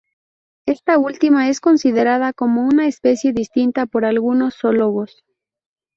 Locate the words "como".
2.33-2.65